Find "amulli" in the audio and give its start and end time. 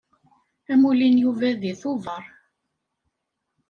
0.71-1.07